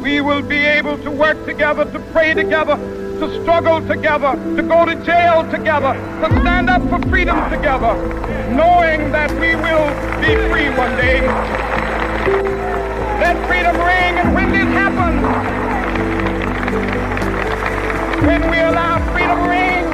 [0.00, 4.84] we will be able to work together, to pray together, to struggle together, to go
[4.84, 7.94] to jail together, to stand up for freedom together,
[8.54, 9.90] knowing that we will
[10.20, 11.20] be free one day.
[13.18, 15.22] Let freedom ring, and when this happens,
[18.24, 19.84] when we allow freedom ring,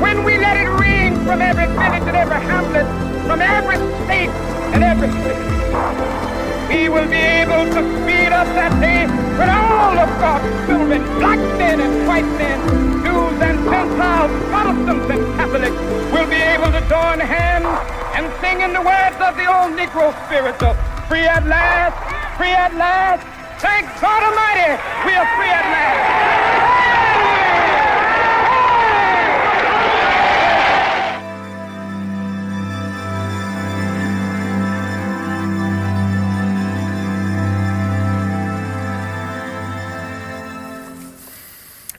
[0.00, 2.86] when we let it ring from every village and every hamlet,
[3.26, 4.30] from every state
[4.74, 6.37] and every city,
[6.68, 9.08] we will be able to speed up that day
[9.40, 12.60] when all of God's children, black men and white men,
[13.00, 15.80] Jews and Gentiles, Protestants and Catholics,
[16.12, 17.72] will be able to join hands
[18.16, 20.76] and sing in the words of the old Negro spiritual,
[21.08, 21.96] free at last,
[22.36, 23.24] free at last,
[23.64, 24.76] thank God Almighty,
[25.08, 25.97] we are free at last.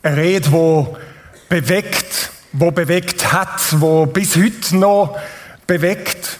[0.09, 0.97] Eine Rede, wo
[1.49, 5.15] bewegt, wo bewegt hat, wo bis heute noch
[5.67, 6.39] bewegt,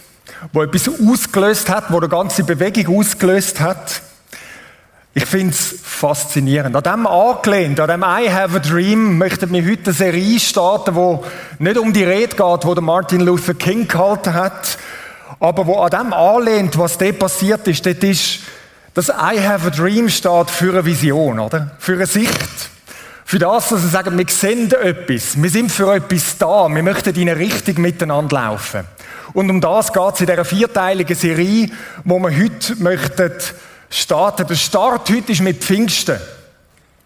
[0.52, 4.02] wo etwas ausgelöst hat, wo eine ganze Bewegung ausgelöst hat.
[5.14, 6.74] Ich finde es faszinierend.
[6.74, 10.96] An dem angelehnt, an dem I Have a Dream, möchten wir heute eine Serie starten,
[10.96, 11.24] wo
[11.60, 14.78] nicht um die Rede geht, der Martin Luther King gehalten hat,
[15.38, 17.86] aber wo an dem anlehnt, was dort passiert ist.
[17.86, 18.40] Dort ist,
[18.94, 21.70] dass I Have a Dream steht für eine Vision, oder?
[21.78, 22.59] Für eine Sicht.
[23.30, 25.40] Für das, dass wir sagen, wir sehen etwas.
[25.40, 26.68] Wir sind für etwas da.
[26.68, 28.80] Wir möchten in eine Richtung miteinander laufen.
[29.34, 31.70] Und um das geht es in dieser vierteiligen Serie,
[32.02, 33.30] wo wir heute möchten
[33.88, 34.48] starten.
[34.48, 36.18] Der Start heute ist mit Pfingsten.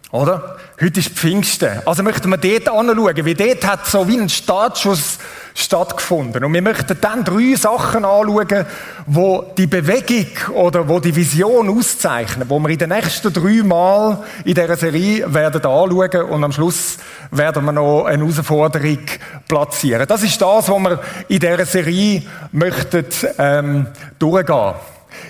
[0.09, 0.57] Oder?
[0.81, 1.81] Heute ist Pfingsten.
[1.85, 5.19] Also möchten wir dort anschauen, wie dort hat so wie ein Startschuss
[5.55, 6.43] stattgefunden.
[6.43, 8.65] Und wir möchten dann drei Sachen anschauen,
[9.05, 14.21] wo die Bewegung oder wo die Vision auszeichnen, wo wir in den nächsten drei Mal
[14.43, 16.97] in dieser Serie werden anschauen und am Schluss
[17.31, 18.99] werden wir noch eine Herausforderung
[19.47, 20.05] platzieren.
[20.05, 20.99] Das ist das, was wir
[21.29, 23.05] in dieser Serie möchten
[23.37, 23.87] ähm,
[24.19, 24.73] durchgehen.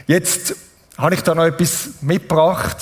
[0.08, 0.56] Jetzt
[0.98, 2.78] habe ich da noch etwas mitgebracht.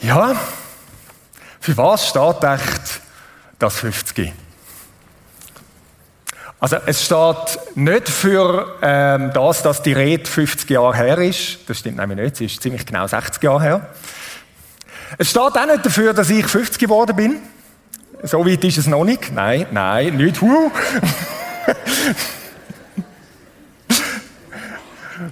[0.00, 0.36] Ja,
[1.66, 3.00] für was steht echt
[3.58, 4.32] das 50?
[6.60, 11.58] Also es steht nicht für ähm, das, dass die Rede 50 Jahre her ist.
[11.68, 13.88] Das stimmt nämlich nicht, sie ist ziemlich genau 60 Jahre her.
[15.18, 17.42] Es steht auch nicht dafür, dass ich 50 geworden bin.
[18.22, 19.32] So weit ist es noch nicht.
[19.32, 20.40] Nein, nein, nicht.
[20.40, 20.70] Huh.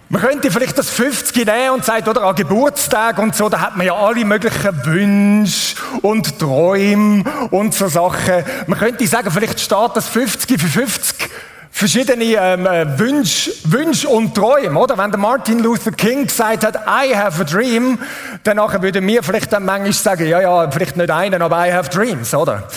[0.08, 3.76] Man könnte vielleicht das 50 nehmen und sagt, oder an Geburtstag und so, da hat
[3.76, 8.44] man ja alle möglichen Wünsche und Träume und so Sachen.
[8.66, 11.30] Man könnte sagen, vielleicht steht das 50 für 50
[11.70, 14.96] verschiedene ähm, äh, Wünsche, Wünsche und Träume, oder?
[14.96, 17.98] Wenn der Martin Luther King gesagt hat, I have a dream,
[18.44, 21.90] dann würden wir vielleicht dann manchmal sagen, ja, ja, vielleicht nicht einen, aber I have
[21.90, 22.68] dreams, oder?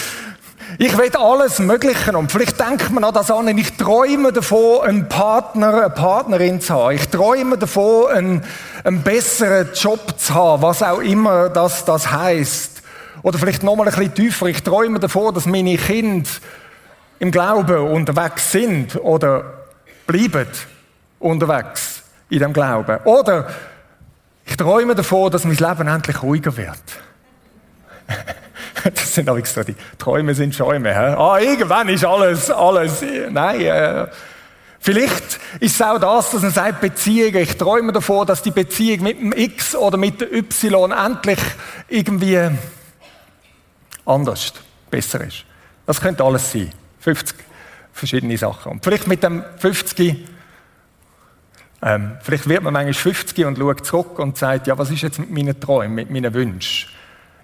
[0.79, 5.07] Ich will alles Mögliche und vielleicht denkt man an das an, ich träume davon, einen
[5.07, 6.95] Partner, eine Partnerin zu haben.
[6.95, 8.43] Ich träume davon, einen,
[8.83, 12.83] einen besseren Job zu haben, was auch immer das, das heißt.
[13.23, 14.47] Oder vielleicht nochmal ein bisschen tiefer.
[14.47, 16.29] Ich träume davon, dass meine Kinder
[17.19, 19.45] im Glauben unterwegs sind oder
[20.05, 20.47] bleiben
[21.19, 22.99] unterwegs in dem Glauben.
[23.05, 23.47] Oder
[24.45, 26.77] ich träume davon, dass mein Leben endlich ruhiger wird.
[28.93, 30.95] Das sind auch so die Träume sind Schäume.
[30.95, 34.07] Ah, irgendwann ist alles, alles, nein, äh,
[34.79, 37.37] Vielleicht ist es auch das, dass man sagt, Beziehungen.
[37.37, 41.39] Ich träume davon, dass die Beziehung mit dem X oder mit dem Y endlich
[41.89, 42.39] irgendwie
[44.05, 44.53] anders,
[44.89, 45.43] besser ist.
[45.85, 46.71] Das könnte alles sein.
[46.99, 47.35] 50
[47.91, 48.73] verschiedene Sachen.
[48.73, 50.25] Und vielleicht mit dem 50,
[51.81, 55.19] ähm, vielleicht wird man manchmal 50 und schaut zurück und sagt, ja, was ist jetzt
[55.19, 56.89] mit meinen Träumen, mit meinen Wünschen?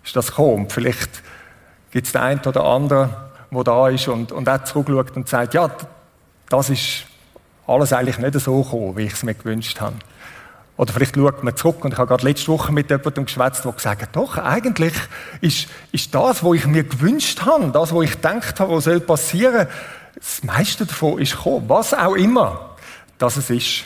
[0.04, 0.70] Ist das gekommen?
[0.70, 1.10] Vielleicht
[1.94, 3.12] gibt es den einen oder anderen,
[3.52, 5.70] der da ist und, und auch zurückschaut und sagt, ja,
[6.50, 7.06] das ist
[7.66, 9.96] alles eigentlich nicht so gekommen, wie ich es mir gewünscht habe.
[10.76, 13.72] Oder vielleicht schaut man zurück und ich habe gerade letzte Woche mit jemandem geschwätzt, der
[13.72, 14.94] gesagt hat, doch, eigentlich
[15.40, 19.00] ist, ist das, was ich mir gewünscht habe, das, was ich gedacht habe, was soll
[19.00, 19.68] passieren,
[20.16, 22.72] das meiste davon ist gekommen, was auch immer
[23.20, 23.86] das es ist.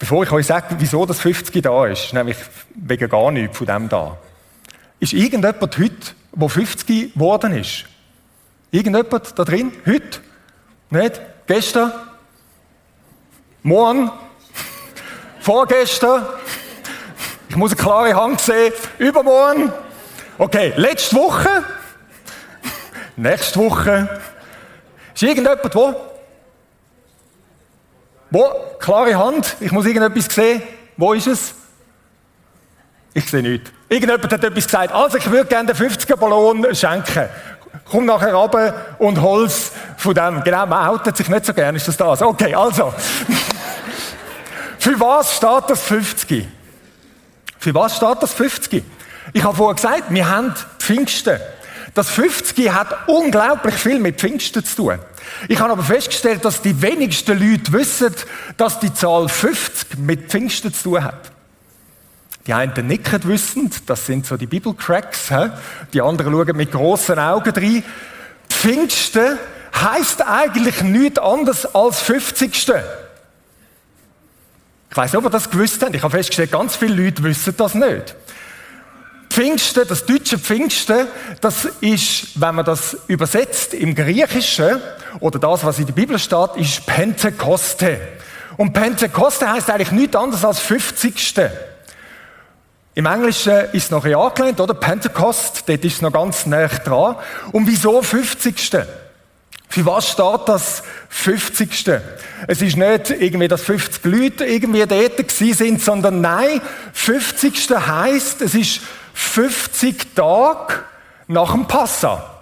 [0.00, 2.36] bevor ich euch sage, wieso das 50 da ist, nämlich
[2.74, 4.16] wegen gar nichts von dem da.
[5.00, 7.86] Ist irgendjemand heute, der 50 geworden ist?
[8.70, 9.72] Irgendjemand da drin?
[9.86, 10.20] Heute?
[10.90, 11.20] Nicht?
[11.46, 11.92] Gestern?
[13.62, 14.10] Morgen?
[15.40, 16.26] Vorgestern?
[17.48, 18.74] Ich muss eine klare Hand sehen.
[18.98, 19.72] Übermorgen?
[20.36, 21.48] Okay, letzte Woche?
[23.16, 24.20] Nächste Woche?
[25.14, 25.94] Ist irgendjemand wo?
[28.30, 28.44] Wo?
[28.78, 29.56] Klare Hand.
[29.60, 30.62] Ich muss irgendetwas sehen.
[30.96, 31.54] Wo ist es?
[33.14, 33.72] Ich sehe nichts.
[33.90, 34.92] Irgendjemand hat etwas gesagt.
[34.92, 37.28] Also, ich würde gerne den 50er-Ballon schenken.
[37.84, 40.44] Komm nachher runter und hol's von dem.
[40.44, 42.22] Genau, man outet sich nicht so gerne, ist das das?
[42.22, 42.94] Okay, also.
[44.78, 46.46] Für was steht das 50?
[47.58, 48.84] Für was steht das 50?
[49.32, 51.40] Ich habe vorher gesagt, wir haben Pfingsten.
[51.92, 55.00] Das 50 hat unglaublich viel mit Pfingsten zu tun.
[55.48, 58.14] Ich habe aber festgestellt, dass die wenigsten Leute wissen,
[58.56, 61.32] dass die Zahl 50 mit Pfingsten zu tun hat.
[62.46, 65.28] Die einen nicken wissend, das sind so die Bibelcracks,
[65.92, 67.84] die anderen schauen mit großen Augen rein.
[68.48, 69.38] Pfingsten
[69.74, 72.72] heißt eigentlich nichts anderes als 50.
[74.90, 75.94] Ich weiß nicht, ob ihr das gewusst habt.
[75.94, 78.16] Ich habe festgestellt, ganz viele Leute wissen das nicht.
[79.28, 81.06] Pfingsten, das deutsche Pfingsten,
[81.40, 84.80] das ist, wenn man das übersetzt im Griechischen,
[85.20, 88.00] oder das, was in der Bibel steht, ist Pentekoste.
[88.56, 91.34] Und Pentekoste heißt eigentlich nichts anderes als 50.
[92.94, 94.74] Im Englischen ist es noch ein angelehnt, oder?
[94.74, 97.16] Pentecost, dort ist es noch ganz nah dran.
[97.52, 98.76] Und wieso 50.
[99.68, 101.88] Für was steht das 50.
[102.48, 106.60] Es ist nicht irgendwie, dass 50 Leute irgendwie dort gewesen sind, sondern nein,
[106.92, 107.70] 50.
[107.70, 108.80] heißt, es ist
[109.14, 110.74] 50 Tage
[111.28, 112.40] nach dem Passa.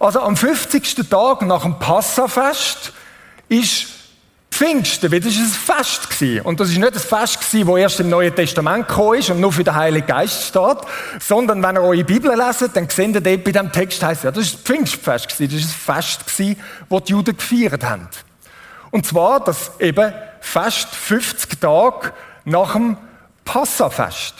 [0.00, 1.08] Also am 50.
[1.08, 2.92] Tag nach dem Passafest
[3.48, 3.88] ist
[4.56, 6.10] Pfingsten, weil das war ein Fest.
[6.10, 6.40] Gewesen.
[6.42, 9.52] Und das ist nicht ein Fest, das erst im Neuen Testament gekommen ist und nur
[9.52, 10.78] für den Heiligen Geist steht,
[11.20, 14.30] sondern wenn ihr eure Bibel leset, dann seht ihr dort bei diesem Text, heißt ja,
[14.30, 15.30] das ist ein Pfingstfest.
[15.32, 16.36] Das ist ein Fest, das
[17.04, 18.08] die Juden gefeiert haben.
[18.90, 22.12] Und zwar das eben Fest 50 Tage
[22.44, 22.96] nach dem
[23.44, 24.34] Passafest.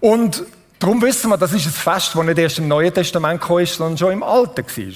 [0.00, 0.44] Und
[0.78, 3.76] darum wissen wir, das ist ein Fest, das nicht erst im Neuen Testament gekommen ist,
[3.76, 4.94] sondern schon im Alten war.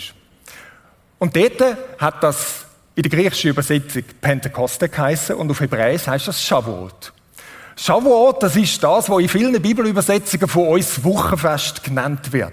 [1.19, 6.43] Und dort hat das in der griechischen Übersetzung Pentekoste geheißen und auf Hebräisch heißt das
[6.43, 7.13] Shavuot.
[7.77, 12.53] Shavuot, das ist das, was in vielen Bibelübersetzungen von uns Wochenfest genannt wird.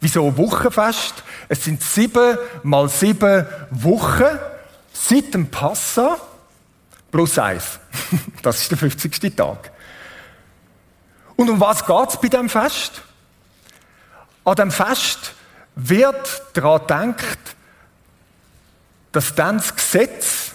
[0.00, 1.22] Wieso Wochenfest?
[1.48, 4.38] Es sind sieben mal sieben Wochen
[4.92, 6.18] seit dem Passa
[7.10, 7.78] plus eins.
[8.42, 9.34] Das ist der 50.
[9.34, 9.72] Tag.
[11.36, 13.02] Und um was geht es bei diesem Fest?
[14.44, 15.34] An diesem Fest
[15.74, 17.38] wird daran gedacht,
[19.16, 20.50] dass dann das Gesetz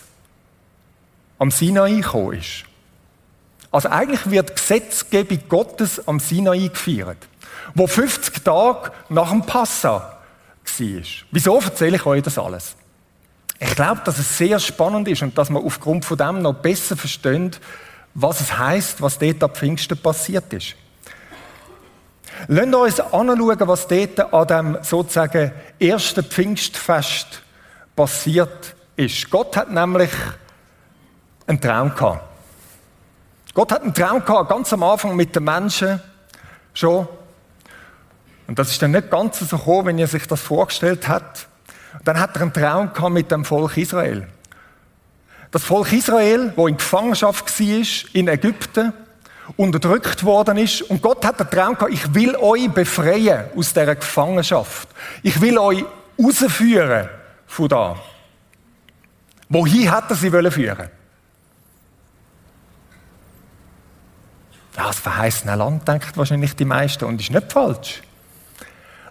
[1.40, 2.64] am Sinai gekommen ist.
[3.72, 7.18] Also eigentlich wird die Gesetzgebung Gottes am Sinai gefeiert,
[7.74, 10.22] wo 50 Tage nach dem Passa war.
[11.32, 12.76] Wieso erzähle ich euch das alles?
[13.60, 16.96] Ich glaube, dass es sehr spannend ist und dass man aufgrund von dem noch besser
[16.96, 17.60] versteht,
[18.14, 20.76] was es heißt, was dort ab Pfingsten passiert ist.
[22.48, 27.42] Lasst uns anschauen, was dort an dem sozusagen ersten Pfingstfest
[27.96, 29.30] passiert ist.
[29.30, 30.12] Gott hat nämlich
[31.48, 32.24] einen Traum gehabt.
[33.54, 36.00] Gott hat einen Traum gehabt, ganz am Anfang mit den Menschen
[36.74, 37.08] schon.
[38.48, 41.48] Und das ist dann nicht ganz so gekommen, wie er sich das vorgestellt hat.
[42.06, 44.28] dann hat er einen Traum gehabt mit dem Volk Israel.
[45.52, 48.94] Das Volk Israel, wo in Gefangenschaft war in Ägypten,
[49.58, 50.82] unterdrückt worden ist.
[50.84, 54.88] Und Gott hat den Traum gehabt, ich will euch befreien aus dieser Gefangenschaft.
[55.24, 55.84] Ich will euch
[56.18, 57.10] rausführen
[57.52, 57.98] von da.
[59.50, 60.90] Wohin hat sie wollen führen?
[64.74, 68.02] Das verheißene Land, denkt wahrscheinlich die meisten, und ist nicht falsch.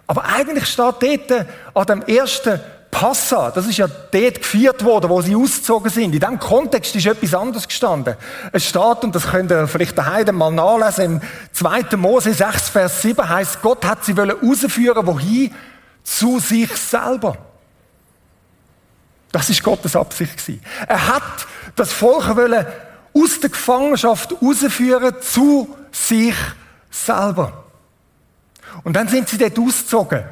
[0.07, 1.45] Aber eigentlich steht dort
[1.75, 6.15] an dem ersten Passa, das ist ja dort gefeiert worden, wo sie ausgezogen sind.
[6.15, 8.15] In diesem Kontext ist etwas anderes gestanden.
[8.51, 11.21] Es steht, und das könnt ihr vielleicht daheim mal nachlesen, im
[11.51, 11.95] 2.
[11.95, 15.53] Mose 6, Vers 7 heißt, Gott hat sie wollen rausführen, wohin?
[16.03, 17.50] Zu sich selber.
[19.31, 20.61] Das ist Gottes Absicht gewesen.
[20.87, 22.65] Er hat das Volk wollen
[23.13, 26.35] aus der Gefangenschaft rausführen zu sich
[26.89, 27.65] selber.
[28.83, 30.23] Und dann sind sie dort ausgezogen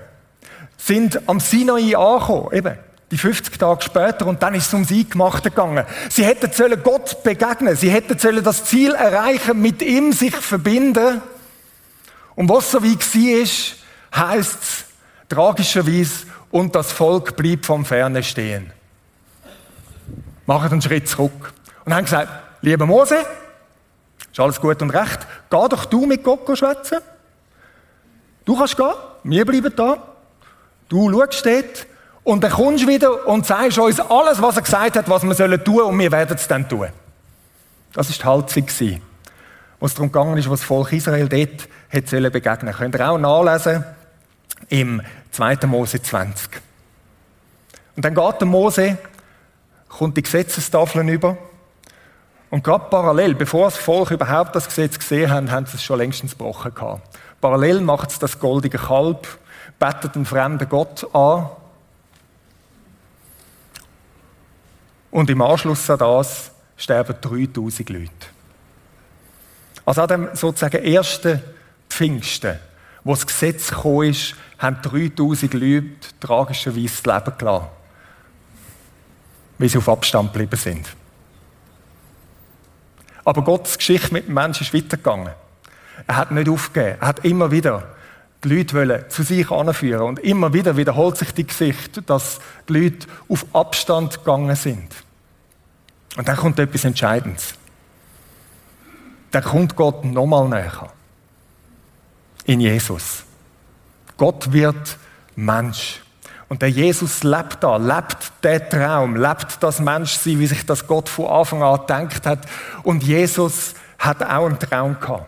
[0.80, 2.78] sind am Sinai angekommen, eben,
[3.12, 5.86] die 50 Tage später, und dann ist es ums Eingemachte gegangen.
[6.10, 11.22] Sie hätten sollen Gott begegnen, sie hätten sollen das Ziel erreichen, mit ihm sich verbinden.
[12.36, 14.86] Und was so wie war, heisst es
[15.28, 18.72] tragischerweise, und das Volk blieb vom Ferne stehen.
[20.50, 21.54] Machen einen Schritt zurück.
[21.86, 22.28] und haben gesagt,
[22.62, 23.18] lieber Mose,
[24.32, 26.98] ist alles gut und recht, geh doch du mit Gott schwätzen.
[28.46, 28.94] Du kannst gehen,
[29.26, 29.98] wir bleiben da.
[30.88, 31.86] Du schaust dort
[32.24, 35.36] und dann kommst du wieder und sagst uns alles, was er gesagt hat, was wir
[35.36, 36.88] sollen tun und wir werden es dann tun.
[37.94, 39.00] Das war die Haltung,
[39.80, 43.20] wo es darum gegangen ist, was das Volk Israel dort hat begegnen Könnt ihr auch
[43.20, 43.84] nachlesen
[44.70, 45.68] im 2.
[45.68, 46.60] Mose 20.
[47.96, 48.98] Und dann geht der Mose,
[49.90, 51.38] kommt die Gesetzestafeln über
[52.50, 56.00] und gerade parallel, bevor das Volk überhaupt das Gesetz gesehen hat, haben sie es schon
[56.00, 57.20] längstens gebrochen gehabt.
[57.42, 59.28] Parallel macht es das goldige Kalb,
[59.78, 61.50] bettet einen fremden Gott an.
[65.12, 68.10] Und im Anschluss an das sterben 3000 Leute.
[69.86, 71.42] Also an dem sozusagen ersten
[71.90, 72.60] Pfingsten,
[73.04, 77.68] wo das Gesetz gekommen ist, haben 3000 Leute tragischerweise das Leben gelassen,
[79.60, 80.88] weil sie auf Abstand geblieben sind.
[83.24, 85.34] Aber Gottes Geschichte mit dem Menschen ist weitergegangen.
[86.08, 86.98] Er hat nicht aufgegeben.
[87.00, 87.84] Er hat immer wieder
[88.44, 93.08] die Leute zu sich anführen und immer wieder wiederholt sich die Geschichte, dass die Leute
[93.28, 94.96] auf Abstand gegangen sind.
[96.18, 97.54] Und dann kommt etwas Entscheidendes.
[99.32, 100.92] Dann kommt Gott nochmal näher.
[102.46, 103.24] In Jesus.
[104.18, 104.98] Gott wird
[105.36, 106.02] Mensch.
[106.50, 111.08] Und der Jesus lebt da, lebt der Traum, lebt das Menschsein, wie sich das Gott
[111.08, 112.40] von Anfang an gedacht hat.
[112.82, 115.28] Und Jesus hat auch einen Traum gehabt.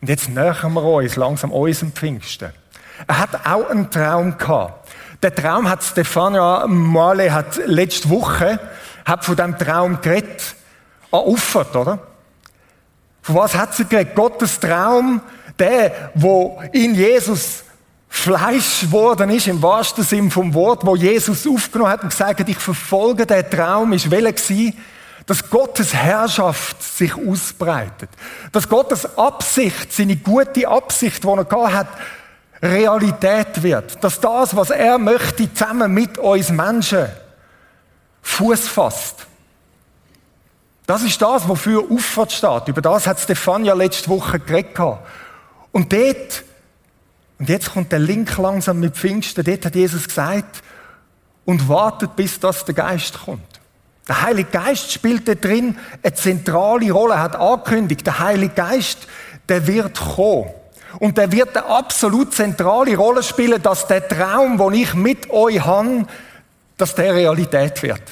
[0.00, 2.52] Und jetzt nähern wir uns langsam unserem Pfingsten.
[3.06, 4.88] Er hat auch einen Traum gehabt.
[5.22, 8.58] Der Traum hat Stefania Male hat letzte Woche
[9.04, 10.54] hat von dem Traum geredet.
[11.10, 11.98] Auffert, oder?
[13.22, 14.14] Von was hat sie geredet?
[14.14, 15.20] Gottes Traum,
[15.58, 17.63] der, wo in Jesus
[18.16, 22.48] Fleisch geworden ist, im wahrsten Sinn vom Wort, wo Jesus aufgenommen hat und gesagt hat,
[22.48, 24.72] ich verfolge den Traum, ist welcher
[25.26, 28.08] dass Gottes Herrschaft sich ausbreitet.
[28.52, 31.88] Dass Gottes Absicht, seine gute Absicht, die er gehabt hat,
[32.62, 34.02] Realität wird.
[34.02, 37.08] Dass das, was er möchte, zusammen mit uns Menschen
[38.22, 39.26] Fuß fasst.
[40.86, 42.68] Das ist das, wofür Auffahrt steht.
[42.68, 44.78] Über das hat Stefania letzte Woche geredet.
[45.72, 46.44] Und dort
[47.38, 49.44] und jetzt kommt der Link langsam mit Pfingsten.
[49.44, 50.62] Dort hat Jesus gesagt,
[51.44, 53.42] und wartet, bis das der Geist kommt.
[54.08, 59.06] Der Heilige Geist spielt da drin eine zentrale Rolle, hat angekündigt, der Heilige Geist,
[59.48, 60.50] der wird kommen.
[61.00, 65.64] Und der wird eine absolut zentrale Rolle spielen, dass der Traum, den ich mit euch
[65.64, 66.06] habe,
[66.76, 68.02] dass der Realität wird.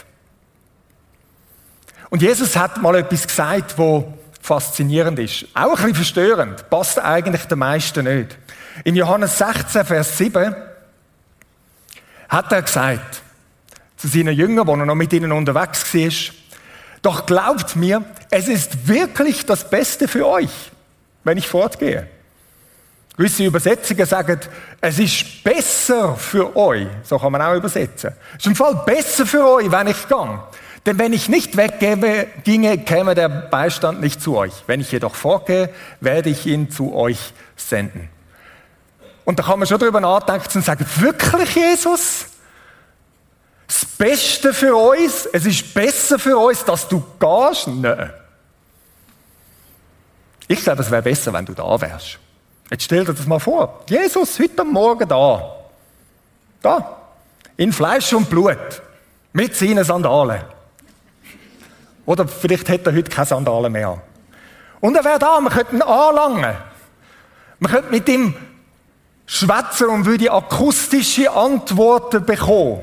[2.10, 5.46] Und Jesus hat mal etwas gesagt, wo faszinierend ist.
[5.54, 6.68] Auch ein bisschen verstörend.
[6.68, 8.36] Passt eigentlich den meisten nicht.
[8.84, 10.54] In Johannes 16, Vers 7
[12.28, 13.22] hat er gesagt
[13.96, 16.34] zu seinen Jüngern, wo er noch mit ihnen unterwegs war,
[17.02, 20.70] doch glaubt mir, es ist wirklich das Beste für euch,
[21.24, 22.08] wenn ich fortgehe.
[23.16, 24.40] Gewisse Übersetzungen sagen,
[24.80, 26.86] es ist besser für euch.
[27.04, 28.12] So kann man auch übersetzen.
[28.32, 30.40] Es ist im Fall besser für euch, wenn ich gehe.
[30.86, 34.52] Denn wenn ich nicht weggehe, ginge, käme der Beistand nicht zu euch.
[34.66, 38.08] Wenn ich jedoch fortgehe, werde ich ihn zu euch senden.
[39.24, 42.26] Und da kann man schon darüber nachdenken und sagen, wirklich Jesus?
[43.66, 47.68] Das Beste für uns, es ist besser für uns, dass du gehst?
[47.68, 48.12] Nein.
[50.48, 52.18] Ich glaube, es wäre besser, wenn du da wärst.
[52.70, 53.84] Jetzt stell dir das mal vor.
[53.88, 55.56] Jesus heute Morgen da.
[56.60, 56.96] Da.
[57.56, 58.82] In Fleisch und Blut.
[59.32, 60.42] Mit seinen Sandalen.
[62.04, 64.02] Oder vielleicht hätte er heute keine Sandalen mehr.
[64.80, 66.56] Und er wäre da, wir könnten ihn anlangen.
[67.60, 68.34] Wir könnten mit ihm
[69.32, 72.82] schwätzen und würde akustische Antworten bekommen.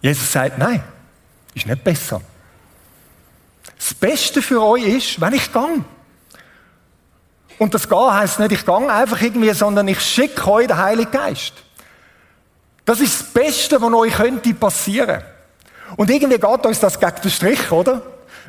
[0.00, 0.80] Jesus sagt, nein,
[1.52, 2.20] ist nicht besser.
[3.76, 5.84] Das Beste für euch ist, wenn ich gehe.
[7.58, 11.10] Und das Gehen heisst nicht, ich gehe einfach irgendwie, sondern ich schicke euch den Heiligen
[11.10, 11.54] Geist.
[12.84, 15.24] Das ist das Beste, was euch könnte passieren.
[15.96, 18.02] Und irgendwie geht uns das gegen den Strich, oder?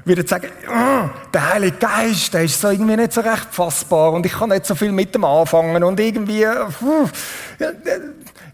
[0.05, 4.25] Würde sagen, oh, der Heilige Geist, der ist so irgendwie nicht so recht fassbar und
[4.25, 7.07] ich kann nicht so viel mit dem anfangen und irgendwie uh,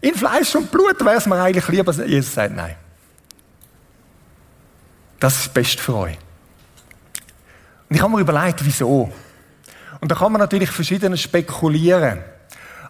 [0.00, 1.92] in Fleisch und Blut wäre es mir eigentlich lieber.
[1.92, 2.76] Jesus sagt nein.
[5.18, 6.18] Das ist das Beste für euch.
[7.88, 9.10] Und ich habe mir überlegt, wieso.
[10.00, 12.22] Und da kann man natürlich verschiedene spekulieren.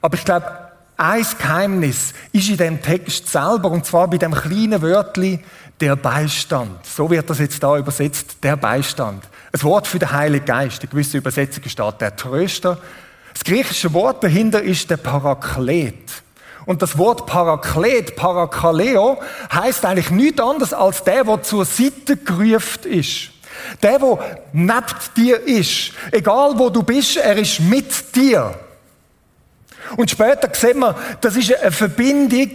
[0.00, 0.67] Aber ich glaube,
[0.98, 5.38] ein Geheimnis ist in dem Text selber, und zwar bei dem kleinen Wörtli
[5.80, 6.84] der Beistand.
[6.84, 9.22] So wird das jetzt da übersetzt, der Beistand.
[9.52, 10.82] Ein Wort für den Heiligen Geist.
[10.82, 12.78] In gewissen Übersetzungen steht der Tröster.
[13.32, 15.94] Das griechische Wort dahinter ist der Paraklet.
[16.66, 22.90] Und das Wort Paraklet, Parakaleo, heißt eigentlich nichts anderes als der, der zur Seite gerufen
[22.90, 23.30] ist.
[23.82, 24.84] Der, der neben
[25.16, 25.92] dir ist.
[26.10, 28.52] Egal wo du bist, er ist mit dir.
[29.96, 32.50] Und später sehen wir, das ist eine Verbindung,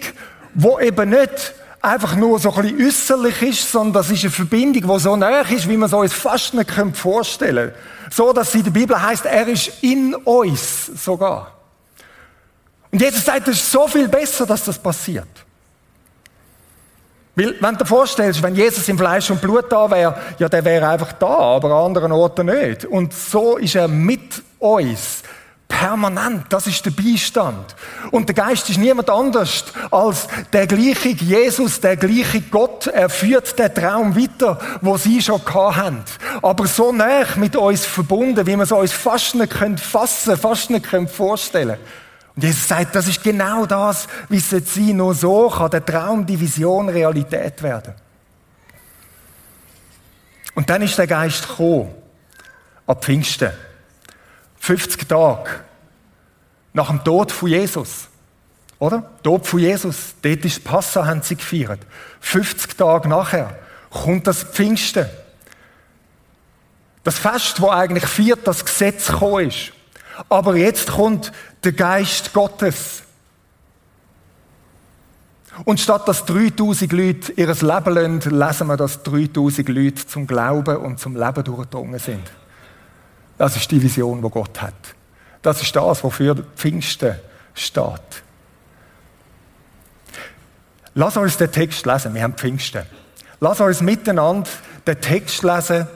[0.53, 4.95] wo eben nicht einfach nur so ein bisschen äußerlich ist, sondern das ist eine Verbindung,
[4.95, 8.11] die so nah ist, wie man es uns fast nicht vorstellen kann.
[8.11, 11.51] So, dass sie in der Bibel heißt, er ist in uns sogar.
[12.91, 15.27] Und Jesus sagt, es ist so viel besser, dass das passiert.
[17.35, 20.63] Weil, wenn du dir vorstellst, wenn Jesus im Fleisch und Blut da wäre, ja, der
[20.63, 22.85] wäre einfach da, aber an anderen Orten nicht.
[22.85, 25.23] Und so ist er mit uns.
[25.67, 27.75] Permanent, das ist der Beistand.
[28.11, 32.87] Und der Geist ist niemand anders als der gleiche Jesus, der gleiche Gott.
[32.87, 36.03] Er führt den Traum weiter, wo sie schon haben.
[36.41, 40.87] Aber so nah mit uns verbunden, wie man es uns fast nicht fassen fast nicht
[41.09, 41.77] vorstellen
[42.35, 46.25] Und Jesus sagt, das ist genau das, wie es sein Nur so kann der Traum,
[46.25, 47.93] die Vision Realität werden.
[50.55, 51.93] Und dann ist der Geist gekommen.
[52.85, 53.51] Ab Pfingsten.
[54.63, 55.49] 50 Tage
[56.71, 58.07] nach dem Tod von Jesus.
[58.79, 59.03] Oder?
[59.21, 60.15] Tod von Jesus.
[60.21, 61.81] Dort ist Passa, haben sie gefeiert.
[62.21, 65.05] 50 Tage nachher kommt das Pfingsten.
[67.03, 69.73] Das Fest, wo eigentlich viert das Gesetz gekommen ist.
[70.29, 71.33] Aber jetzt kommt
[71.65, 73.03] der Geist Gottes.
[75.65, 80.77] Und statt dass 3000 Leute ihr Leben lassen, lesen wir, dass 3000 Leute zum Glauben
[80.77, 82.31] und zum Leben durchgedrungen sind.
[83.37, 84.73] Das ist die Vision, die Gott hat.
[85.41, 87.15] Das ist das, wofür Pfingsten
[87.53, 88.23] steht.
[90.95, 92.13] Lass uns den Text lesen.
[92.13, 92.83] Wir haben Pfingsten.
[93.39, 94.49] Lass uns miteinander
[94.85, 95.87] den Text lesen,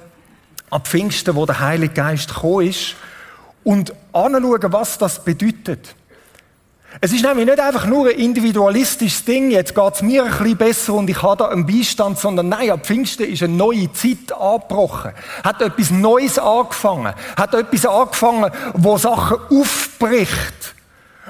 [0.69, 2.95] ab Pfingsten, wo der Heilige Geist gekommen ist,
[3.63, 5.95] und anschauen, was das bedeutet.
[6.99, 10.57] Es ist nämlich nicht einfach nur ein individualistisches Ding, jetzt geht es mir ein bisschen
[10.57, 14.31] besser und ich habe da einen Beistand, sondern nein, ab Pfingsten ist eine neue Zeit
[14.31, 15.11] angebrochen.
[15.43, 17.13] Hat etwas Neues angefangen.
[17.35, 20.73] Hat etwas angefangen, wo Sachen aufbricht.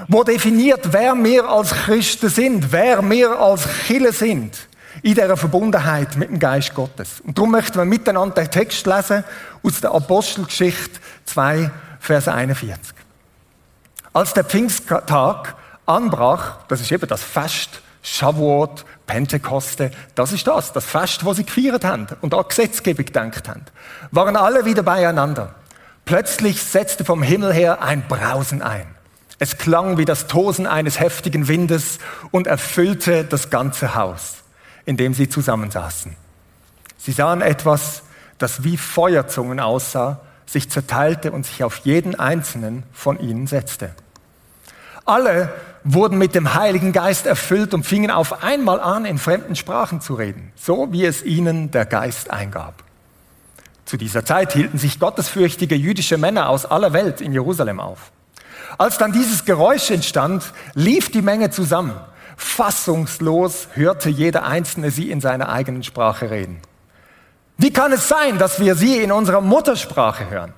[0.07, 4.55] Wo definiert, wer wir als Christen sind, wer wir als Chille sind.
[5.01, 7.19] In dieser Verbundenheit mit dem Geist Gottes.
[7.25, 9.23] Und darum möchten wir miteinander den Text lesen
[9.63, 12.96] aus der Apostelgeschichte 2, Vers 41.
[14.17, 15.53] Als der Pfingsttag
[15.85, 21.43] anbrach, das ist eben das Fest, Shavuot, Pentekoste, das ist das, das Fest, wo sie
[21.43, 23.63] gefeiert haben und auch Gesetzgebung gedacht haben,
[24.09, 25.53] waren alle wieder beieinander.
[26.05, 28.87] Plötzlich setzte vom Himmel her ein Brausen ein.
[29.37, 31.99] Es klang wie das Tosen eines heftigen Windes
[32.31, 34.37] und erfüllte das ganze Haus,
[34.87, 36.15] in dem sie zusammensaßen.
[36.97, 38.01] Sie sahen etwas,
[38.39, 43.91] das wie Feuerzungen aussah, sich zerteilte und sich auf jeden einzelnen von ihnen setzte.
[45.07, 45.53] Alle
[45.85, 50.15] wurden mit dem Heiligen Geist erfüllt und fingen auf einmal an, in fremden Sprachen zu
[50.15, 52.83] reden, so wie es ihnen der Geist eingab.
[53.85, 58.11] Zu dieser Zeit hielten sich gottesfürchtige jüdische Männer aus aller Welt in Jerusalem auf.
[58.77, 60.43] Als dann dieses Geräusch entstand,
[60.73, 61.95] lief die Menge zusammen.
[62.35, 66.59] Fassungslos hörte jeder Einzelne sie in seiner eigenen Sprache reden.
[67.57, 70.53] Wie kann es sein, dass wir sie in unserer Muttersprache hören?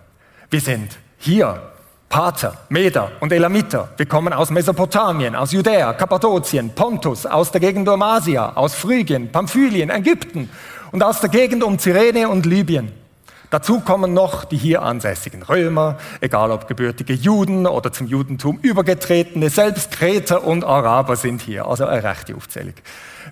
[0.49, 1.68] Wir sind hier
[2.09, 3.89] Pater, Meder und Elamiter.
[3.95, 9.31] Wir kommen aus Mesopotamien, aus Judäa, Kappadokien, Pontus, aus der Gegend um Asia, aus Phrygien,
[9.31, 10.49] Pamphylien, Ägypten
[10.91, 12.91] und aus der Gegend um Cyrene und Libyen.
[13.51, 19.51] Dazu kommen noch die hier ansässigen Römer, egal ob gebürtige Juden oder zum Judentum übergetretene,
[19.51, 22.73] selbst Kreter und Araber sind hier, also eine rechte Aufzählung.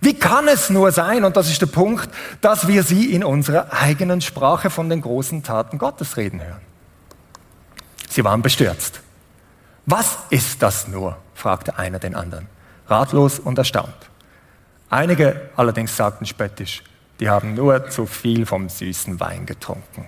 [0.01, 2.09] Wie kann es nur sein, und das ist der Punkt,
[2.41, 6.61] dass wir sie in unserer eigenen Sprache von den großen Taten Gottes reden hören?
[8.07, 9.01] Sie waren bestürzt.
[9.85, 11.17] Was ist das nur?
[11.35, 12.47] fragte einer den anderen,
[12.87, 14.09] ratlos und erstaunt.
[14.89, 16.83] Einige allerdings sagten spöttisch,
[17.19, 20.05] die haben nur zu viel vom süßen Wein getrunken.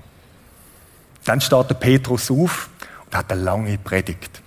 [1.25, 2.69] Dann starrte Petrus auf
[3.05, 4.41] und hat eine lange Predigt.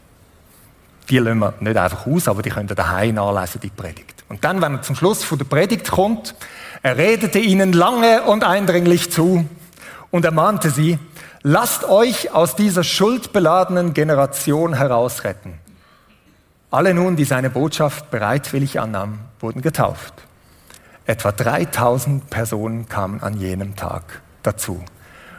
[1.09, 4.25] Die lassen wir nicht einfach aus, aber die könnt ihr daheim nachlesen, die Predigt.
[4.29, 6.35] Und dann, wenn er zum Schluss von der Predigt kommt,
[6.83, 9.49] er redete ihnen lange und eindringlich zu
[10.11, 10.99] und ermahnte sie,
[11.43, 15.55] lasst euch aus dieser schuldbeladenen Generation herausretten.
[16.71, 20.15] Alle nun, die seine Botschaft bereitwillig annahmen, wurden getauft.
[21.05, 24.83] Etwa 3000 Personen kamen an jenem Tag dazu.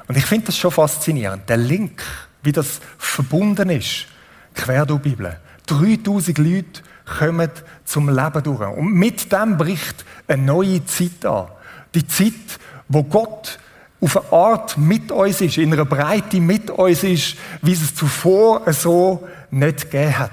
[0.08, 1.50] Und ich finde das schon faszinierend.
[1.50, 2.04] Der Link,
[2.44, 4.06] wie das verbunden ist,
[4.54, 5.40] quer durch die Bibel.
[5.66, 6.82] 3000 Leute
[7.18, 7.50] kommen
[7.86, 8.78] zum Leben durch.
[8.78, 11.48] Und mit dem bricht eine neue Zeit an.
[11.96, 13.58] Die Zeit, wo Gott
[14.04, 18.62] auf eine Art mit uns ist, in einer Breite mit uns ist, wie es zuvor
[18.74, 20.32] so nicht gegeben hat.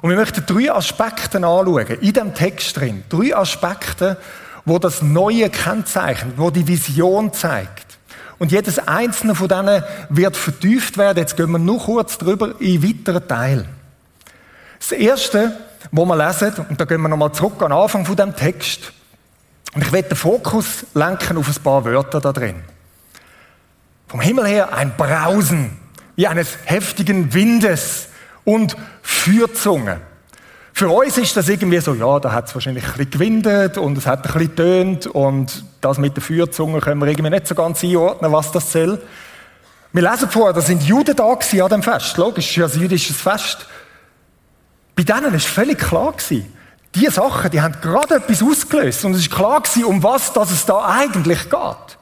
[0.00, 3.02] Und wir möchten drei Aspekte anschauen, in diesem Text drin.
[3.08, 4.16] Drei Aspekte,
[4.64, 7.98] wo das Neue kennzeichnet, wo die Vision zeigt.
[8.38, 11.18] Und jedes einzelne von denen wird vertieft werden.
[11.18, 13.68] Jetzt gehen wir nur kurz drüber in weiteren Teil.
[14.78, 15.58] Das erste,
[15.90, 18.92] wo wir lesen, und da gehen wir nochmal zurück an den Anfang von dem Text.
[19.74, 22.56] Und ich werde den Fokus lenken auf ein paar Wörter da drin.
[24.06, 25.78] Vom Himmel her ein Brausen,
[26.16, 28.08] wie eines heftigen Windes
[28.44, 30.00] und Feuerzunge.
[30.72, 33.98] Für uns ist das irgendwie so, ja, da hat es wahrscheinlich ein bisschen gewindet und
[33.98, 37.54] es hat ein bisschen tönt und das mit der Feuerzunge können wir irgendwie nicht so
[37.54, 39.00] ganz einordnen, was das soll.
[39.92, 42.16] Wir lesen vorher, da sind Juden da an dem Fest.
[42.16, 43.66] Logisch, ist ja ein jüdisches Fest.
[44.94, 46.52] Bei denen ist völlig klar gewesen,
[46.94, 50.50] diese Sachen, die haben gerade etwas ausgelöst und es ist klar gewesen, um was das
[50.50, 51.98] es da eigentlich geht.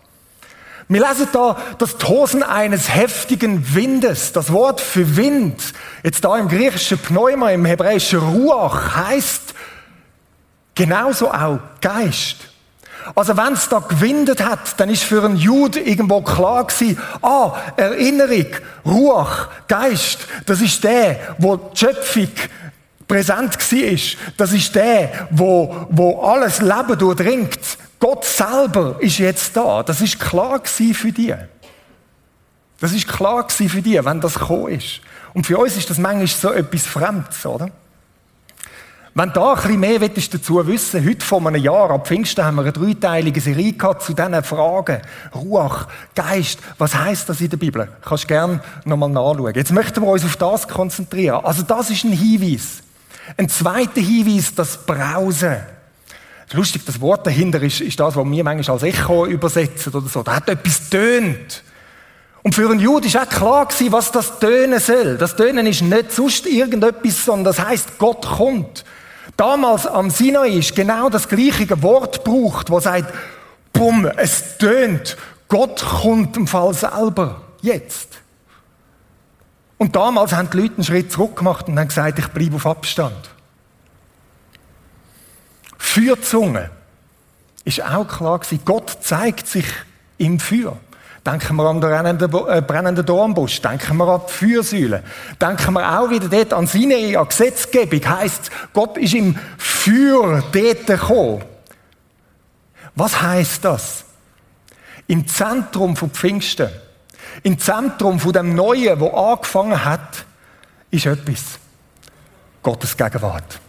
[0.88, 4.32] Wir lesen da das Tosen eines heftigen Windes.
[4.32, 5.60] Das Wort für Wind,
[6.04, 9.54] jetzt da im griechischen Pneuma, im hebräischen Ruach, heißt
[10.76, 12.36] genauso auch Geist.
[13.16, 17.52] Also wenn es da gewindet hat, dann ist für einen Jude irgendwo klar gewesen, ah,
[17.76, 18.46] Erinnerung,
[18.84, 22.28] Ruach, Geist, das ist der, wo die Schöpfung
[23.08, 24.32] präsent war.
[24.36, 27.78] Das ist der, wo, wo alles Leben durchdringt.
[27.98, 29.82] Gott selber ist jetzt da.
[29.82, 31.34] Das ist klar für die.
[32.80, 35.00] Das ist klar für die, wenn das gekommen ist.
[35.34, 37.70] Und für uns ist das manchmal so etwas Fremdes, oder?
[39.18, 42.62] Wenn da ein bisschen mehr dazu wissen heute vor einem Jahr, ab Pfingsten, haben wir
[42.64, 45.00] eine dreiteilige Serie gehabt zu diesen Fragen.
[45.34, 47.88] Ruach, Geist, was heißt das in der Bibel?
[48.02, 49.54] Kannst du gerne nochmal nachschauen.
[49.54, 51.42] Jetzt möchten wir uns auf das konzentrieren.
[51.42, 52.82] Also das ist ein Hinweis.
[53.36, 55.56] Ein zweiter Hinweis, das Brausen.
[56.52, 60.22] Lustig, das Wort dahinter ist, ist das, was wir manchmal als Echo übersetzen oder so.
[60.22, 61.62] Da hat etwas tönt.
[62.42, 65.16] Und für einen Juden ist auch klar gewesen, was das Tönen soll.
[65.18, 68.84] Das Tönen ist nicht sonst irgendetwas, sondern das heißt, Gott kommt.
[69.36, 73.12] Damals am Sinai ist genau das gleiche Wort gebraucht, wo sagt,
[73.72, 75.16] bumm, es tönt.
[75.48, 77.42] Gott kommt im Fall selber.
[77.62, 78.20] Jetzt.
[79.78, 82.66] Und damals haben die Leute einen Schritt zurück gemacht und haben gesagt, ich bleibe auf
[82.66, 83.30] Abstand.
[85.76, 86.70] Feuerzunge
[87.64, 88.62] ist auch klar gewesen.
[88.64, 89.66] Gott zeigt sich
[90.18, 90.78] im Feuer.
[91.26, 93.60] Denken wir an den äh, brennenden Dornbusch.
[93.60, 95.02] Denken wir an die Feuersäule.
[95.40, 98.08] Denken wir auch wieder dort an an Gesetzgebung.
[98.08, 101.42] Heißt, Gott ist im Feuer dort gekommen.
[102.94, 104.04] Was heißt das?
[105.08, 106.70] Im Zentrum von Pfingsten,
[107.42, 110.24] im Zentrum von dem Neuen, wo angefangen hat,
[110.90, 111.58] ist etwas.
[112.62, 113.60] Gottes Gegenwart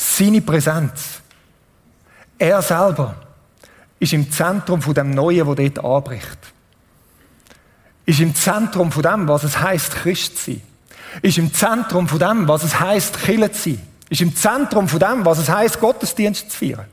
[0.00, 1.20] seine Präsenz.
[2.38, 3.16] Er selber
[3.98, 6.38] ist im Zentrum von dem Neuen, wo dort anbricht.
[8.06, 10.62] Ist im Zentrum von dem, was es heißt, Christ zu sein.
[11.22, 13.86] Ist im Zentrum von dem, was es heißt, Killer zu sein.
[14.08, 16.86] Ist im Zentrum von dem, was es heißt, Gottesdienst zu feiern.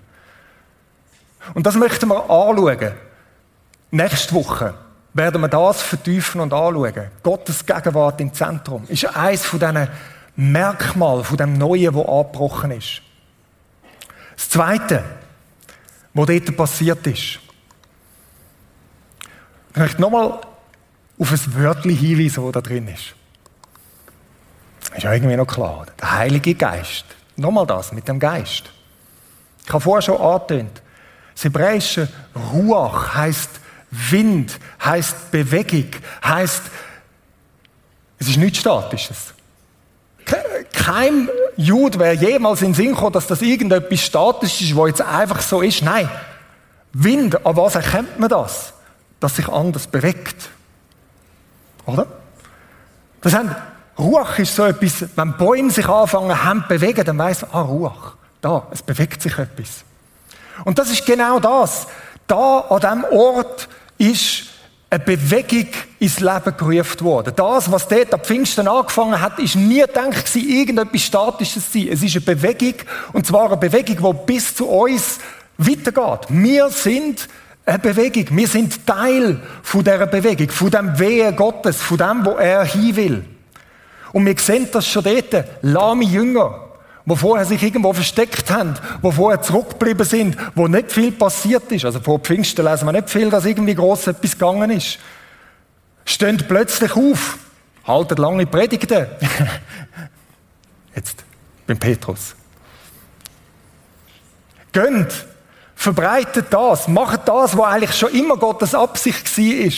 [1.53, 2.91] Und das möchten wir anschauen.
[3.91, 4.73] Nächste Woche
[5.13, 7.11] werden wir das vertiefen und anschauen.
[7.23, 9.87] Gottes Gegenwart im Zentrum ist eines von diesen
[10.35, 13.01] Merkmalen von dem Neuen, wo angebrochen ist.
[14.35, 15.03] Das Zweite,
[16.13, 17.39] was dort passiert ist.
[19.71, 20.39] Ich möchte nochmal
[21.19, 23.15] auf ein Wörtchen hinweisen, das da drin ist.
[24.95, 25.85] Ist ja irgendwie noch klar.
[25.99, 27.05] Der Heilige Geist.
[27.35, 28.71] Nochmal das mit dem Geist.
[29.65, 30.81] Ich habe vorher schon angetönt.
[31.33, 32.07] Das hebräische
[32.53, 33.49] Ruach heißt
[33.91, 35.89] Wind, heißt Bewegung,
[36.23, 36.63] heißt,
[38.19, 39.33] es ist nichts Statisches.
[40.73, 45.01] Kein Jude wäre jemals in den Sinn gekommen, dass das irgendetwas statisch ist, was jetzt
[45.01, 45.81] einfach so ist.
[45.83, 46.09] Nein.
[46.93, 48.73] Wind, an was erkennt man das?
[49.19, 50.49] Dass sich anders bewegt.
[51.85, 52.07] Oder?
[53.21, 53.55] Das haben,
[53.97, 58.15] Ruach ist so etwas, wenn Bäume sich anfangen zu bewegen, dann weiss man, ah, Ruach.
[58.41, 59.83] Da, es bewegt sich etwas.
[60.65, 61.87] Und das ist genau das.
[62.27, 64.43] Da, an diesem Ort, ist
[64.89, 65.67] eine Bewegung
[65.99, 67.33] ins Leben gerufen worden.
[67.35, 71.89] Das, was dort am Pfingsten angefangen hat, ist nie gedacht irgendetwas Statisches zu sein.
[71.91, 72.75] Es ist eine Bewegung,
[73.13, 75.19] und zwar eine Bewegung, die bis zu uns
[75.57, 76.27] weitergeht.
[76.29, 77.27] Wir sind
[77.65, 78.25] eine Bewegung.
[78.29, 82.95] Wir sind Teil von dieser Bewegung, von dem Wehen Gottes, von dem, wo er hin
[82.95, 83.25] will.
[84.13, 85.45] Und wir sehen das schon dort.
[85.61, 86.66] Lahme Jünger,
[87.07, 91.85] wo vorher sich irgendwo versteckt haben, wo vorher zurückgeblieben sind, wo nicht viel passiert ist.
[91.85, 94.99] Also vor Pfingsten lesen wir nicht viel, dass irgendwie gross etwas gegangen ist.
[96.03, 97.37] Stehen plötzlich auf,
[97.85, 99.05] halten lange Predigten.
[100.95, 101.23] Jetzt
[101.65, 102.35] beim Petrus.
[104.73, 105.27] Gönnt,
[105.75, 109.71] verbreitet das, macht das, was eigentlich schon immer Gottes Absicht war.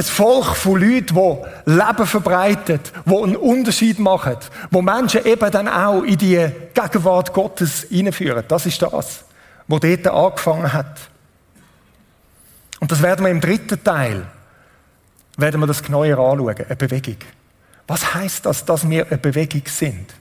[0.00, 4.38] Ein Volk von Leuten, die Leben verbreitet, die einen Unterschied machen,
[4.70, 8.42] wo Menschen eben dann auch in die Gegenwart Gottes hineinführen.
[8.48, 9.24] Das ist das, was
[9.68, 11.00] dort angefangen hat.
[12.80, 14.26] Und das werden wir im dritten Teil,
[15.36, 17.18] werden wir das genauer anschauen, eine Bewegung.
[17.86, 20.14] Was heißt das, dass wir eine Bewegung sind?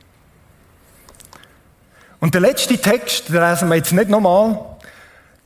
[2.20, 4.60] Und der letzte Text, den lesen wir jetzt nicht nochmal,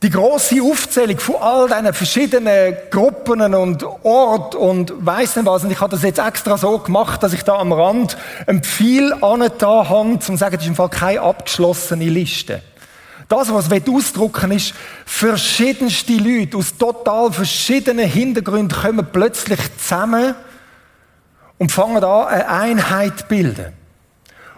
[0.02, 5.64] die große Aufzählung von all diesen verschiedenen Gruppen und Orten und weiss nicht was.
[5.64, 9.14] Und ich habe das jetzt extra so gemacht, dass ich da am Rand ein Pfeil
[9.22, 12.60] angetan habe, um zu sagen, das ist im Fall keine abgeschlossene Liste.
[13.28, 14.74] Das, was ich ausdrucken ist,
[15.06, 20.34] verschiedenste Leute aus total verschiedenen Hintergründen kommen plötzlich zusammen
[21.56, 23.72] und fangen an, eine Einheit zu bilden.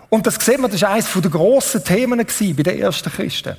[0.09, 3.57] Und das sehen wir, das war eines der grossen Themen bei den ersten Christen.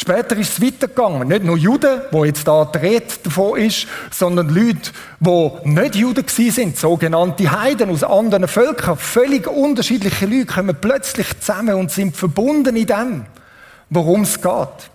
[0.00, 1.28] Später ist es weitergegangen.
[1.28, 6.24] Nicht nur Juden, wo jetzt da die Rede davon ist, sondern Leute, die nicht Juden
[6.26, 8.96] sind, sogenannte Heiden aus anderen Völkern.
[8.96, 13.26] Völlig unterschiedliche Leute kommen plötzlich zusammen und sind verbunden in dem,
[13.90, 14.90] worum es geht.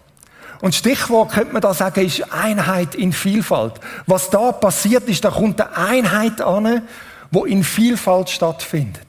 [0.62, 3.74] Und Stichwort könnte man da sagen, ist Einheit in Vielfalt.
[4.08, 6.82] Was da passiert ist, da kommt eine Einheit an,
[7.30, 9.06] wo in Vielfalt stattfindet.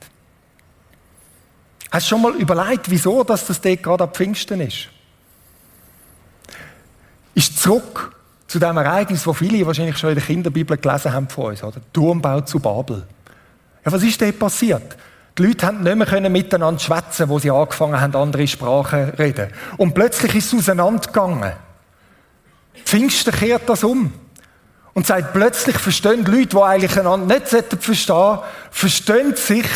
[1.91, 4.91] Hast du schon mal überlegt, wieso dass das dort gerade am Pfingsten ist?
[7.37, 8.17] Ist zurück
[8.49, 11.81] zu dem Ereignis, das viele wahrscheinlich schon in der Kinderbibel gelesen haben von uns, oder?
[11.93, 13.07] Turmbau zu Babel.
[13.85, 14.97] Ja, was ist dort passiert?
[15.37, 19.49] Die Leute haben nicht mehr miteinander schwätzen, wo sie angefangen haben, andere Sprachen zu reden.
[19.77, 21.53] Und plötzlich ist es auseinandergegangen.
[22.85, 24.13] Pfingsten kehrt das um.
[24.95, 29.67] Und sagt, plötzlich verstehen die Leute, die eigentlich einander nicht verstehen sollten, verstehen sich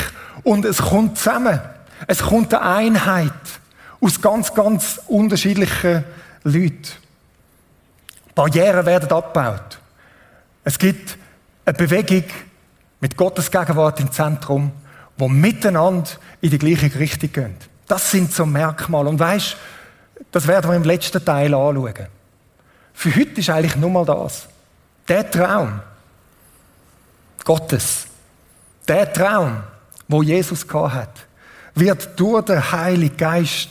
[0.44, 1.60] und es kommt zusammen.
[2.06, 3.32] Es kommt eine Einheit
[4.00, 6.04] aus ganz, ganz unterschiedlichen
[6.42, 6.99] Leuten.
[8.40, 9.78] Barrieren werden abgebaut.
[10.64, 11.18] Es gibt
[11.66, 12.24] eine Bewegung
[12.98, 14.72] mit Gottes Gegenwart im Zentrum,
[15.18, 16.08] wo miteinander
[16.40, 17.56] in die gleiche Richtung gehen.
[17.86, 19.10] Das sind so Merkmale.
[19.10, 19.58] Und weißt,
[20.32, 22.06] das werden wir im letzten Teil anschauen.
[22.94, 24.48] Für heute ist eigentlich nur mal das.
[25.06, 25.82] Der Traum
[27.44, 28.06] Gottes,
[28.88, 29.64] der Traum,
[30.08, 31.26] wo Jesus hat,
[31.74, 33.68] wird durch den Heiligen Geist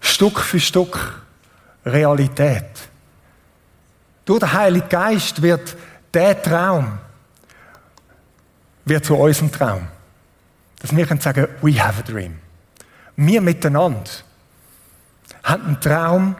[0.00, 1.21] Stück für Stück
[1.84, 2.88] Realität.
[4.24, 5.76] Durch den Heiligen Geist wird
[6.14, 6.98] der Traum
[8.84, 9.88] wird zu unserem Traum.
[10.80, 12.38] Dass wir können sagen, we have a dream.
[13.16, 14.10] Wir miteinander
[15.44, 16.36] haben einen Traum,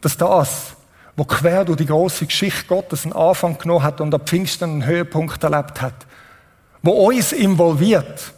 [0.00, 0.76] dass das,
[1.16, 4.86] was quer durch die große Geschichte Gottes einen Anfang genommen hat und am Pfingsten einen
[4.86, 6.06] Höhepunkt erlebt hat,
[6.82, 8.32] wo uns involviert,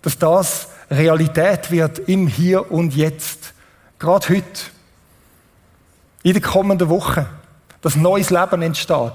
[0.00, 3.54] dass das Realität wird im Hier und Jetzt.
[3.98, 4.60] Gerade heute
[6.22, 7.26] in den kommenden Wochen,
[7.80, 9.12] dass neues Leben entsteht.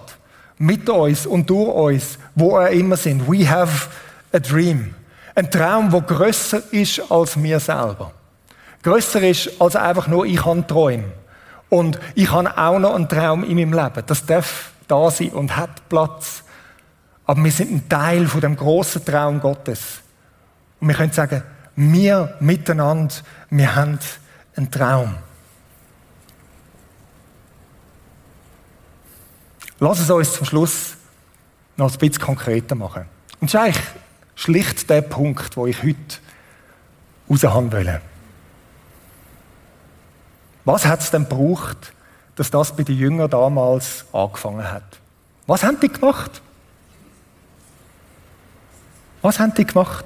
[0.60, 3.28] Mit uns und durch uns, wo er immer sind.
[3.32, 3.88] We have
[4.34, 4.96] a dream.
[5.36, 8.12] Ein Traum, der grösser ist als wir selber.
[8.82, 11.12] Grösser ist als einfach nur, ich kann träumen.
[11.70, 14.04] Und ich habe auch noch einen Traum in meinem Leben.
[14.08, 16.44] Das darf da sein und hat Platz.
[17.26, 20.00] Aber wir sind ein Teil von dem großen Traum Gottes.
[20.80, 21.44] Und wir können sagen,
[21.76, 23.14] wir miteinander,
[23.50, 24.00] wir haben
[24.56, 25.16] einen Traum.
[29.80, 30.96] Lass es uns zum Schluss
[31.76, 33.06] noch ein bisschen konkreter machen.
[33.40, 33.86] Und das ist eigentlich
[34.36, 36.18] schlicht der Punkt, wo ich heute
[37.30, 38.02] raushaben will.
[40.66, 41.94] Was hat es denn gebraucht,
[42.36, 45.00] dass das bei den Jüngern damals angefangen hat?
[45.46, 46.42] Was haben die gemacht?
[49.22, 50.06] Was haben die gemacht?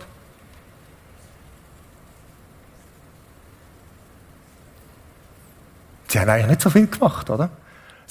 [6.08, 7.50] Sie haben eigentlich nicht so viel gemacht, oder?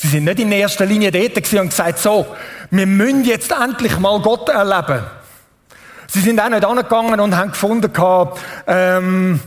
[0.02, 2.24] Sie sind nicht in erster Linie dort und gesagt, so,
[2.70, 5.04] wir müssen jetzt endlich mal Gott erleben.
[6.06, 7.92] Sie sind auch nicht angegangen und haben gefunden,
[8.66, 9.40] ähm,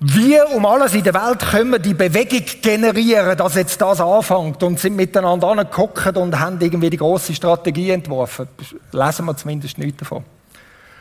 [0.00, 4.62] wie um alles in der Welt können wir die Bewegung generieren, dass jetzt das anfängt
[4.62, 8.48] und sind miteinander angeguckt und haben irgendwie die große Strategie entworfen.
[8.92, 10.24] Lesen wir zumindest nichts davon.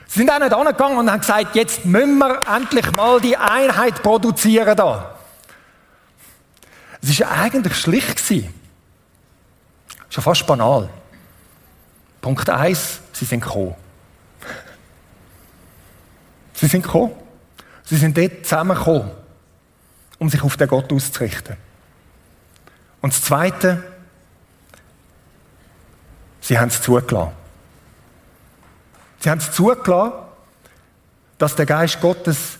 [0.07, 4.03] Sie sind auch nicht angegangen und haben gesagt, jetzt müssen wir endlich mal die Einheit
[4.03, 5.15] produzieren da.
[7.03, 8.21] Es war eigentlich schlicht.
[10.09, 10.89] Schon fast banal.
[12.21, 13.75] Punkt 1, sie sind gekommen.
[16.53, 17.11] Sie sind gekommen.
[17.83, 19.11] Sie sind dort zusammengekommen,
[20.17, 21.57] um sich auf den Gott auszurichten.
[23.01, 23.83] Und das Zweite,
[26.39, 27.33] sie haben es zugelassen.
[29.19, 30.13] Sie haben es zugelassen,
[31.37, 32.57] dass der Geist Gottes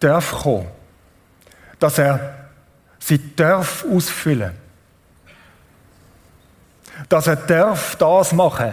[0.00, 0.68] darf kommen.
[1.78, 2.35] Dass er
[3.06, 4.52] sie darf ausfüllen.
[7.08, 8.72] Dass er darf das machen,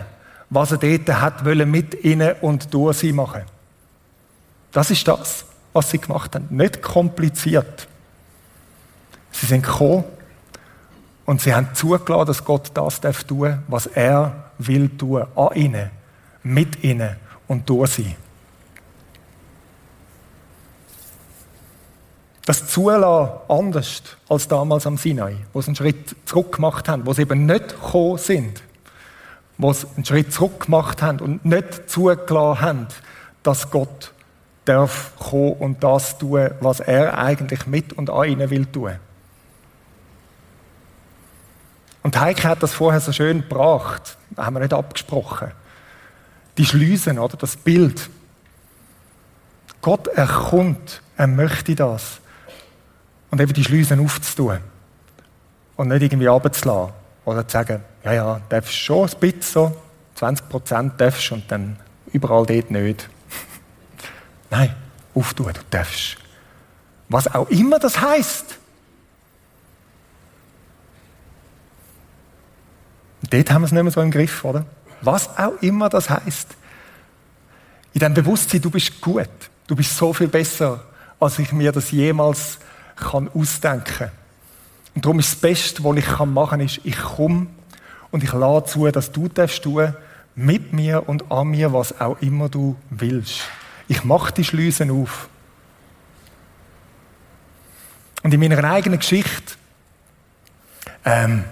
[0.50, 3.44] was er dort hat wollen, mit ihnen und durch sie machen.
[4.72, 6.48] Das ist das, was sie gemacht haben.
[6.50, 7.88] Nicht kompliziert.
[9.32, 10.04] Sie sind gekommen
[11.26, 15.92] und sie haben zugelassen, dass Gott das darf tun, was er will tun, an ihnen,
[16.42, 17.18] mit ihnen
[17.48, 18.16] und durch sie.
[22.46, 27.14] Das Zulassen anders als damals am Sinai, wo sie einen Schritt zurück gemacht haben, wo
[27.14, 28.62] sie eben nicht gekommen sind,
[29.58, 32.88] wo sie einen Schritt zurück gemacht haben und nicht zugelassen haben,
[33.44, 34.12] dass Gott
[34.66, 38.96] darf kommen und das tun, was er eigentlich mit und an ihnen will tun.
[42.02, 45.52] Und Heike hat das vorher so schön gebracht, das haben wir nicht abgesprochen.
[46.58, 48.10] Die Schleusen, oder das Bild.
[49.82, 52.20] Gott, er kommt, er möchte das
[53.34, 54.60] und eben die Schleusen aufzutun.
[55.76, 56.94] Und nicht irgendwie runterzulassen.
[57.26, 59.82] Oder zu sagen, ja, ja, darfst schon ein bisschen so,
[60.14, 61.80] 20 Prozent darfst und dann
[62.12, 63.10] überall dort nicht.
[64.52, 64.76] Nein,
[65.16, 66.18] auftun, du darfst.
[67.10, 68.60] Was auch immer das heißt.
[73.32, 74.64] dort haben wir es nicht mehr so im Griff, oder?
[75.02, 76.50] Was auch immer das heißt.
[77.94, 79.28] In dem Bewusstsein, du bist gut.
[79.66, 80.84] Du bist so viel besser,
[81.20, 82.60] als ich mir das jemals
[82.96, 84.12] kann ausdenken
[84.96, 87.48] Und darum ist das Beste, was ich machen kann, ist, ich komme
[88.12, 89.94] und ich lade zu, dass du darfst tun,
[90.36, 93.42] mit mir und an mir, was auch immer du willst.
[93.88, 95.28] Ich mache die Schleusen auf.
[98.24, 99.56] Und in meiner eigenen Geschichte,
[101.06, 101.44] ähm,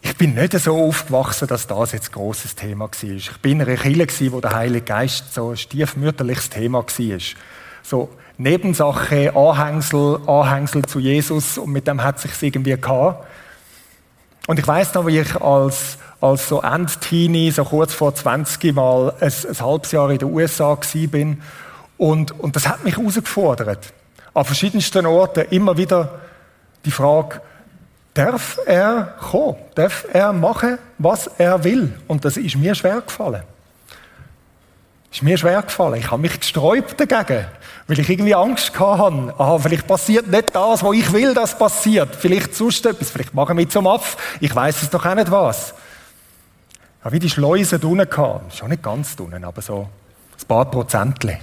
[0.00, 3.10] ich bin nicht so aufgewachsen, dass das jetzt ein grosses Thema war.
[3.10, 7.18] Ich bin in einer Kirche, wo der Heilige Geist so ein stiefmütterliches Thema war.
[7.88, 13.24] So, Nebensache, Anhängsel, Anhängsel zu Jesus und mit dem hat sich irgendwie gehabt.
[14.48, 19.14] Und ich weiß noch, wie ich als, als so Endteenie, so kurz vor 20 mal
[19.20, 20.76] ein, ein halbes Jahr in den USA
[21.12, 21.40] bin
[21.96, 23.92] und, und das hat mich herausgefordert.
[24.34, 26.18] An verschiedensten Orten immer wieder
[26.84, 27.40] die Frage,
[28.14, 29.58] darf er kommen?
[29.76, 31.94] Darf er machen, was er will?
[32.08, 33.44] Und das ist mir schwer gefallen.
[35.10, 35.94] Ist mir schwer gefallen.
[35.94, 37.46] Ich habe mich gesträubt dagegen,
[37.86, 39.34] weil ich irgendwie Angst hatte.
[39.38, 42.14] Aha, vielleicht passiert nicht das, was ich will, dass passiert.
[42.16, 43.10] Vielleicht sonst etwas.
[43.10, 44.16] Vielleicht machen wir zum Aff.
[44.40, 45.74] Ich weiß es doch auch nicht was.
[47.02, 48.54] Habe wie die Schleuse unten gehabt.
[48.54, 49.88] Schon nicht ganz unten, aber so
[50.38, 51.38] ein paar Prozentli.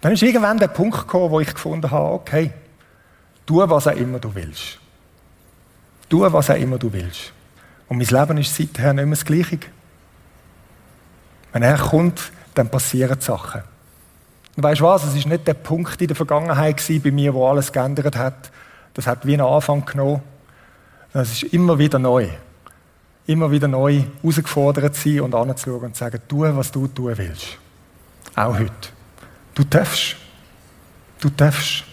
[0.00, 2.50] Dann ist irgendwann der Punkt gekommen, wo ich gefunden habe, okay,
[3.46, 4.78] tu, was auch immer du willst.
[6.10, 7.32] Tu, was auch immer du willst.
[7.88, 9.60] Und mein Leben ist seither nicht mehr das Gleiche.
[11.54, 13.62] Wenn er kommt, dann passieren Sachen.
[14.56, 15.04] Und weißt du was?
[15.04, 18.50] Es ist nicht der Punkt in der Vergangenheit bei mir, wo alles geändert hat.
[18.92, 20.20] Das hat wie einen Anfang genommen.
[21.12, 22.28] Es ist immer wieder neu.
[23.26, 27.56] Immer wieder neu herausgefordert sein und anzuschauen und zu sagen, tu, was du tun willst.
[28.34, 28.72] Auch heute.
[29.54, 30.16] Du darfst.
[31.20, 31.84] Du darfst.